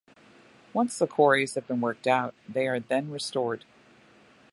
[0.73, 3.65] Once the quarries have been worked out they are then restored.